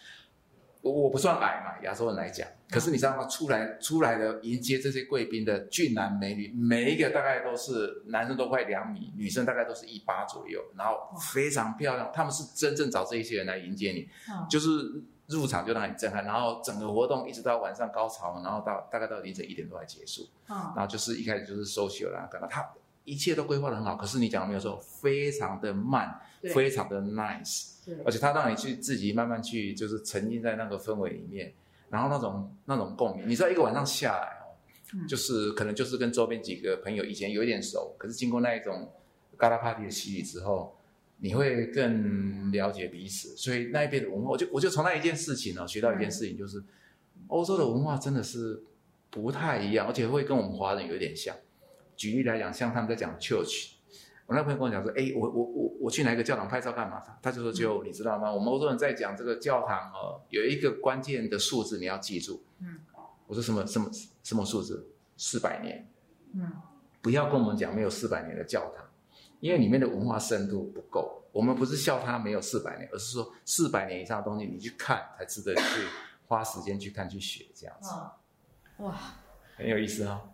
[0.82, 3.26] 我我不算矮嘛，亚洲人来讲，可是你知道吗？
[3.26, 12.12] 出来出来的迎接这些贵宾的俊男美女，每一个大概都是男生都快两米，女生大概都是一八左右，然后非常漂亮。
[12.14, 14.70] 他们是真正找这一些人来迎接你，嗯就是
[15.32, 20.28] 入场就让你震撼，然后整个活动一直到晚上高潮，然后到大概到凌晨一点多才结束。
[20.50, 22.48] 嗯然后就是一开始就是 social 啦，干嘛？
[22.48, 22.70] 他
[23.06, 26.20] 一切都规划的很好，可是你讲的没有错，非常的慢，
[26.54, 27.72] 非常的 nice，
[28.06, 31.54] 而且他让你去自己慢慢去，就是沉浸在那个氛围里面，
[31.90, 34.54] 然后那种那种共鸣，你知道一个晚上下来哦，
[34.94, 38.92] 嗯就是可能就是跟周边几个朋友以前有一点熟，可是经过那一种
[39.38, 40.76] gala party 的洗礼之后。
[41.24, 46.64] 你会更了解彼此，所以那一边的文化，我就我就从那一件事情呢、学到一件事情，就是
[47.28, 48.64] 欧洲的文化真的是
[49.12, 51.36] 不太一样，而且会跟我们华人有点像。
[51.96, 53.74] 举例来讲，像他们在讲 church，
[54.26, 57.00] 我那朋友跟我讲说，哎，我我我我去哪个教堂拍照干嘛？
[57.00, 58.34] 他他就说，就你知道吗？
[58.34, 62.44] 我们欧洲人在讲这个教堂哦，有一个关键的数字你要记住。
[62.60, 62.80] 嗯，
[63.28, 63.92] 我说什么什么
[64.24, 64.88] 什么数字？
[65.18, 65.88] 四百年。
[66.34, 66.52] 嗯
[67.04, 68.86] 不要跟我们讲没有四百年的教堂，
[69.42, 71.18] 因为里面的文化深度不够。
[71.34, 75.62] 我们不是笑它没有四百年，而是说四百年以上的东西你去看才值得去
[76.28, 77.90] 花时间去看去学这样子。
[78.80, 78.98] 嗯，哇，
[79.56, 80.30] 很有意思哦。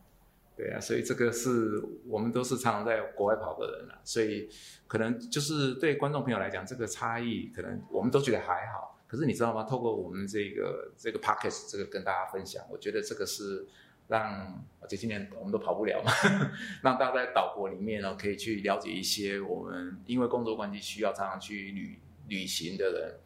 [0.55, 4.49] 对啊，所以这个是我们都是常常在国外跑的人啊，所以
[4.87, 8.99] 可能就是对观众朋友来讲，这个差异可能我们都觉得还好。
[9.05, 9.63] 可是你知道吗？
[9.63, 13.67] 透过我们这个这个 podcast 这个跟大家分享，我觉得这个是
[14.07, 16.11] 让而且今年我们都跑不了嘛，
[16.81, 23.19] 让大家在岛国里面呢可以去了解一些我们因为工作关系需要常常去旅旅行的人，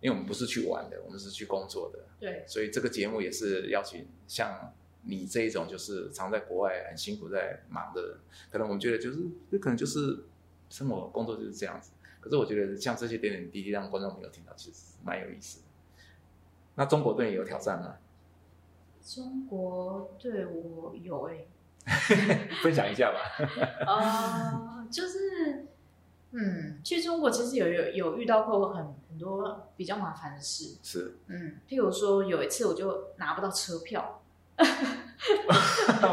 [0.00, 1.98] 因为我们不是去玩的，我们是去工作的。
[2.18, 8.18] 对，所以这个节目也是邀请像你这一种，就是常在国外很辛苦在忙的人，
[8.50, 9.18] 可能我们觉得就是，
[9.50, 10.24] 这可能就是
[10.70, 11.92] 生活工作就是这样子。
[12.20, 15.66] 可是我觉得像这些点点滴滴，让观众朋友听到，其实蛮有意思的。
[16.74, 17.96] 那中国队有挑战吗？
[19.06, 21.46] 中国对我有哎、
[22.62, 23.46] 分享一下吧。
[23.86, 25.66] 呃，就是，
[26.32, 34.20] 嗯，去中国其实有有有遇到过很很多比较麻烦的事，是，嗯，譬如说有一次我就拿不到车票，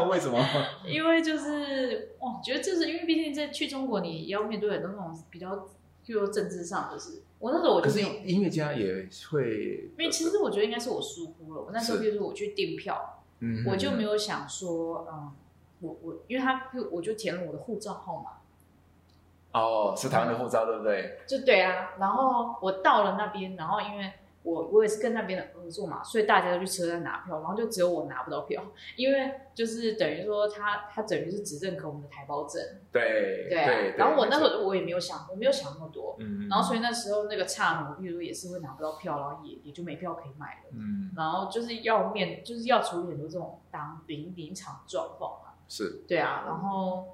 [0.08, 0.38] 为什么？
[0.86, 5.68] 因为就是哇，觉得就是因为毕竟在去中国，你要面对很多那种比较，
[6.06, 7.22] 譬如说政治上就是。
[7.40, 11.60] 我那时候我可就是音乐家也会，因为其实我觉得应该是我疏忽了。
[11.60, 15.30] 我那时候是譬如说我去订票，嗯我就没有想说，嗯，
[15.80, 18.30] 我我因为他我就填了我的护照号码。
[19.52, 21.18] 哦，是台湾的护照对不对？
[21.26, 24.10] 就对啊，然后我到了那边，然后因为
[24.44, 28.62] 我我也是跟那边的合作嘛，所以大家都去车站拿票，然后就只有我拿不到票，
[28.94, 33.66] 因为就是等于说他他等于是只认可我们的台胞证，对对啊。
[33.66, 33.94] 对。
[33.96, 45.54] 然后我那时，候我也没有想，我没有想那么多，嗯，然后所以那时候那个刹那，我比如也是会拿不到票，然后也也就没票可以买了，嗯，然后就是要面就是要处理很多这种当临临场状况嘛。
[45.66, 47.06] 是，对啊，然后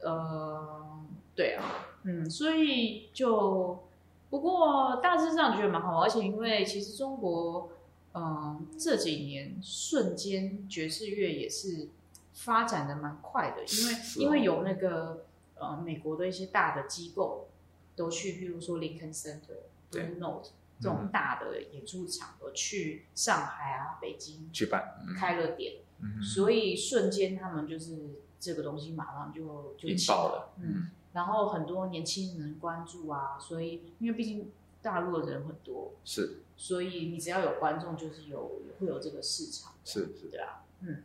[0.00, 1.64] 呃，对啊，
[2.04, 3.87] 嗯，所以就
[4.30, 7.70] 不过大致上觉得蛮好，而且因为其实中国，
[8.14, 11.88] 嗯、这几年瞬间爵士乐也是
[12.34, 15.24] 发展的蛮快的，因为、因为有那个
[15.56, 17.48] 呃美国的一些大的机构
[17.96, 19.60] 都去，比如说 Lincoln Center、
[19.90, 25.14] Blue Note 这种大的演出场合，去上海啊、北京去办，嗯。
[25.14, 25.74] 开了点。
[26.00, 34.50] 嗯所以瞬间他们就是这个东西马上就就引起了，嗯，然后很多年轻人关注啊，所以因为毕竟
[34.82, 36.40] 大陆的人很多，是。
[36.56, 40.28] 所以你只要有观众，就是有会有这个市场，是是。
[40.30, 41.02] 对啊，嗯。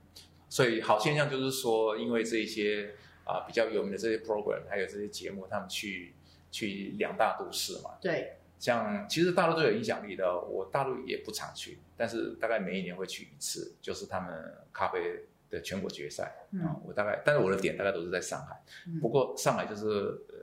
[0.49, 2.95] 所以好现象就是说，因为这一些
[3.25, 6.13] 啊、比较有名的这些 program，还有这些节目，他们去
[6.51, 15.23] 去两大都市嘛，对，像其实大陆都有影响力的，我大陆也不常去，但是大概每一年会去一次，就是他们咖啡
[15.53, 18.99] 的全国决赛啊、嗯我大概，但是我的点大概都是在上海，嗯。
[18.99, 19.85] 不过上海就是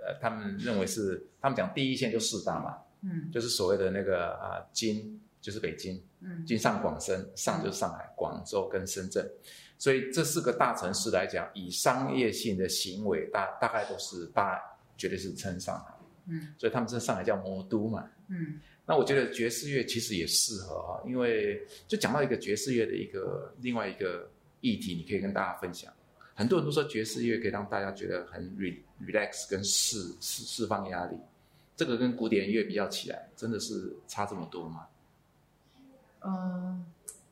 [0.06, 3.28] 呃，他们认为是他们讲第一线就四大嘛，嗯。
[3.32, 6.46] 就是所谓的那个啊京就是北京，嗯。
[6.46, 9.28] 京上广深，上就是上海、广州跟深圳，
[9.76, 14.60] 所以这四个大城市来讲，以商业性的行为大大概都是大，
[14.96, 15.94] 绝对是称上海，
[16.28, 16.54] 嗯。
[16.56, 18.08] 所以他们称上海叫魔都嘛。
[18.28, 18.60] 嗯。
[18.86, 24.28] 那我觉得爵士乐其实也适合哈，因为就讲到一个爵士乐的一个另外一个
[24.60, 25.92] 议题，你可以跟大家分享？
[26.34, 31.16] 很多人都说爵士乐可以让大家觉得很 re relax 跟释释释放压力，
[31.76, 34.86] 这个跟古典乐比较起来，真的是差这么多吗？
[36.20, 36.84] 嗯，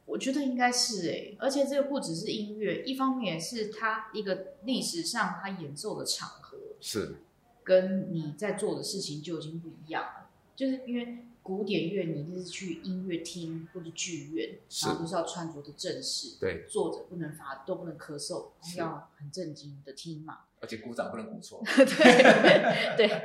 [0.05, 7.17] 我觉得应该是哎，而且这个不只是音乐，一方面也是它一个历史上它演奏的场合，是
[7.65, 11.25] 跟你在做的事情就已经不一样了，就是因为。
[11.49, 20.41] 古典乐，你就是去音乐厅或者剧院，然后都是要穿着的正式，对，坐着不能发，都不能咳嗽，要很正经的听嘛。
[20.61, 21.63] 而且鼓掌不能鼓错。
[21.65, 23.23] 对对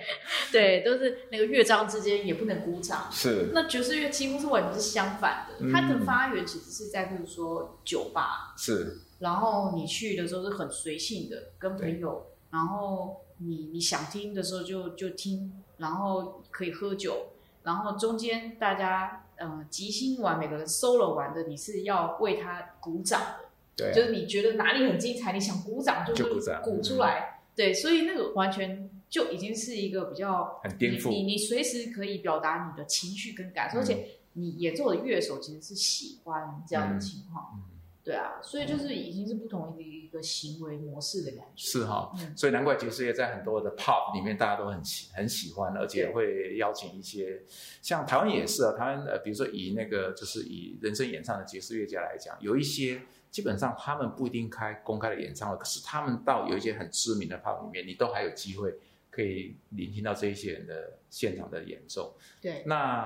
[0.54, 3.12] 对，都是那个乐章之间也不能鼓掌。
[3.12, 3.50] 是。
[3.54, 8.54] 那爵士乐几乎是完全是相反的，它的发源其实是在比如说酒吧。
[8.58, 9.00] 是。
[9.20, 17.33] 然后你去的时候是很随性的，跟朋友，然后你你想听的时候就就听，然后可以喝酒。
[17.64, 23.36] 然后中间大家嗯即兴完，每个人 solo 完的，你是要为他鼓掌的，
[23.76, 37.62] 对，就是你觉得哪里很精彩，你想鼓掌就鼓鼓出来，对，所以那个完全就已经是一个比较很颠覆，你你随时可以表达你的情绪跟感受，而且你演奏的乐手其实是喜欢这样的情况。
[38.04, 41.80] 对啊，所以就是已经是不同的一个行为模式的感觉。
[41.80, 47.44] 是哈，所以难怪爵士乐在很多的 pop 里面大家都很喜很喜欢，而且会邀请一些
[47.82, 53.02] 像台湾也是啊，台湾呃，比如说以那个就是以人生演唱的爵士乐家来讲，有一些
[53.32, 58.74] 基本上他们不一定开公开的演唱会，可是他们到有一些很知名的 pop 里面，你都还有机会
[59.10, 62.18] 可以聆听到这一些人的现场的演奏。
[62.42, 63.06] 对，那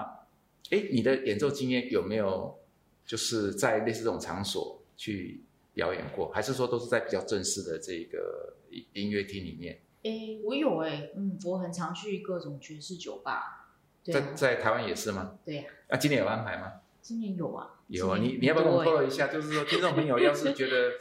[0.72, 2.58] 哎，你的演奏经验有没有
[3.06, 4.74] 就是在类似这种场所？
[4.98, 8.56] 去表演过，还是说都是在比较正式的这个
[8.93, 9.80] 音乐厅里面？
[10.04, 13.70] 诶，我有诶，嗯，我很常去各种爵士酒吧。
[14.04, 15.38] 在在台湾也是吗？
[15.45, 15.64] 对呀。
[15.89, 16.74] 那今年有安排吗？
[17.02, 17.80] 今年有啊。
[17.88, 19.28] 有啊，你你要不要跟我透露一下？
[19.28, 20.98] 就是说，听众朋友要是觉得。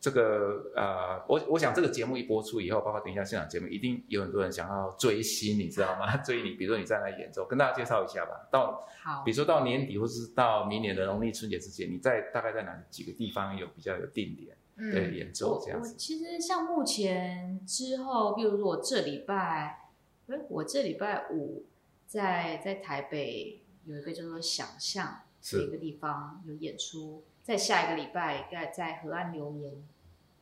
[0.00, 6.16] 这个呃，我我想这个节目一播出以后，包括等一下现场节目，一定有很多人想要追星，你知道吗？
[6.24, 8.48] 追你，比如说你在那演奏，跟大家介绍一下吧。
[8.50, 14.56] 到好，比如说到年底，或是到明年的农历春节之前，你在大概在哪几个地方有比较有定点
[14.90, 15.94] 对演奏这样子？
[15.98, 19.90] 其实像目前之后，比如说我这礼拜，
[20.28, 21.66] 哎，我这礼拜五
[22.06, 25.20] 在在台北有一个叫做想象
[25.52, 27.22] 的一个地方有演出。
[27.42, 29.72] 在下一个礼拜，在在河岸留言，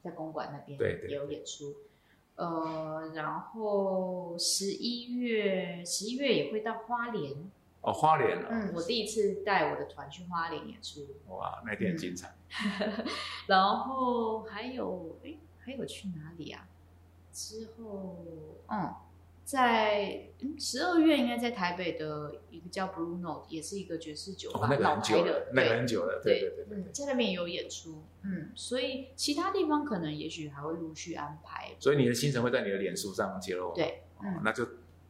[0.08, 0.78] 在公馆那边
[1.08, 1.74] 也有演出，
[2.36, 7.50] 呃，然后十一月十一月也会到花莲
[7.82, 12.34] 哦，花莲啊，嗯，我第一次带我的团去花莲演出，哇，那天很精彩。
[13.46, 16.66] 然后还有，哎，还有去哪里啊？
[17.32, 18.16] 之后，
[18.68, 18.94] 嗯。
[19.48, 20.28] 在
[20.58, 31.74] 十二月应该在台北的一个叫 Bruno，也是一个爵士酒吧，老牌的，那个很久了，对对对对，在那边也有演出，嗯，所以其他地方可能也许还会陆续安排。
[31.80, 34.66] 所以你的行程会在你的脸书上揭露，对，嗯，那就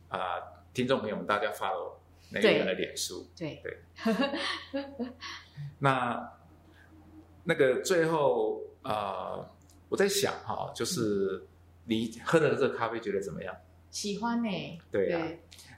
[0.06, 0.38] 啊，
[0.72, 1.94] 听众朋友们大家 follow
[2.30, 3.76] 那个人的脸书，对对。
[5.80, 6.32] 那
[7.42, 9.50] 那个最后啊，
[9.88, 11.44] 我在想哈，就是
[11.86, 13.52] 你喝的这个咖啡觉得怎么样？
[13.90, 15.26] 喜欢呢，对呀，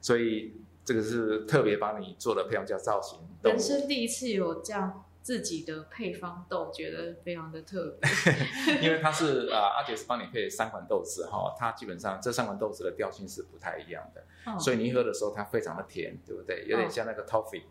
[0.01, 0.55] 所以
[0.85, 3.19] 这个是特别帮你做的配方叫造型。
[3.43, 8.11] 人生第一次有这样自己的配方豆，觉得非常的特别。
[8.83, 16.65] 因为它是啊，阿杰是帮你配三款豆子哈，它基本上这三款豆子的调性是不太一样的，所以你喝的时候它非常的甜，对不对？
[16.67, 17.63] 有点像那个 toffee，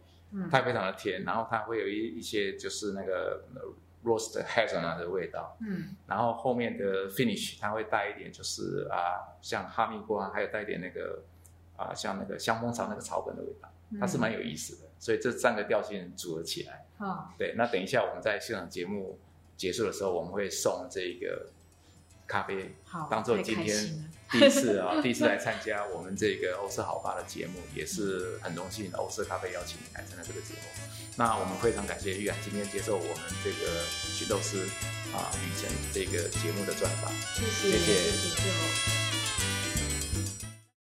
[0.49, 3.43] 它非常的甜，然后它会有一一些就是那个。
[4.03, 11.21] Roast hazelnut 的味道，嗯，然后后面的 finish 它会带一点，就是啊，像哈密瓜，还有带一点那个
[11.75, 13.69] 啊，像那个香蜂草那个草本的味道，
[13.99, 14.89] 它是蛮有意思的。
[14.97, 17.53] 所以这三个调性组合起来，好，对。
[17.57, 19.17] 那等一下我们在现场节目
[19.55, 21.49] 结束的时候，我们会送这个
[22.29, 23.75] 咖啡，好，当做今天
[24.31, 30.69] 第一次啊，第一次来参加我们这个欧式好吧的节目，也是很荣幸欧式咖啡邀请你来参加这个节目。
[31.15, 34.67] 那我们非常感谢玉安今天接受我们这个徐豆师
[35.11, 39.58] 啊旅程这个节目的专访，谢谢，谢谢。